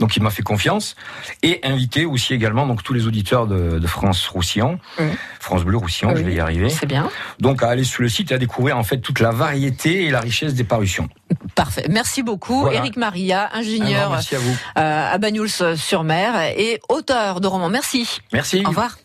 donc 0.00 0.16
il 0.16 0.22
m'a 0.22 0.30
fait 0.30 0.42
confiance, 0.42 0.96
et 1.42 1.60
inviter 1.64 2.06
aussi 2.06 2.32
également 2.32 2.66
donc 2.66 2.82
tous 2.82 2.92
les 2.94 3.06
auditeurs 3.06 3.46
de, 3.46 3.78
de 3.78 3.86
France 3.86 4.26
Roussillon, 4.28 4.78
Mhm. 4.98 5.10
France 5.40 5.64
Bleu 5.64 5.76
Roussillon, 5.76 6.16
je 6.16 6.22
vais 6.22 6.34
y 6.34 6.40
arriver, 6.40 6.70
C'est 6.70 6.86
bien. 6.86 7.08
donc 7.38 7.62
à 7.62 7.68
aller 7.68 7.84
sur 7.84 8.02
le 8.02 8.08
site 8.08 8.32
et 8.32 8.34
à 8.34 8.38
découvrir 8.38 8.76
en 8.78 8.82
fait 8.82 8.98
toute 8.98 9.20
la 9.20 9.30
variété 9.30 10.04
et 10.04 10.10
la 10.10 10.20
richesse 10.20 10.54
des 10.54 10.64
parutions. 10.64 11.08
Parfait. 11.54 11.86
Merci 11.88 12.22
beaucoup. 12.22 12.62
Voilà. 12.62 12.78
Eric 12.78 12.96
Maria, 12.96 13.48
ingénieur 13.54 14.10
merci 14.10 14.34
à 14.34 14.38
vous. 14.38 14.56
euh, 14.78 15.12
à 15.14 15.18
Bagnols-sur-Mer 15.18 16.52
et 16.56 16.80
auteur 16.88 17.40
de 17.40 17.46
romans. 17.46 17.68
Merci. 17.68 18.20
Merci. 18.32 18.62
Au 18.64 18.68
revoir. 18.68 18.98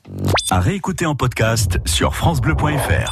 À 0.49 0.59
réécouter 0.59 1.05
en 1.05 1.15
podcast 1.15 1.77
sur 1.85 2.15
FranceBleu.fr. 2.15 3.09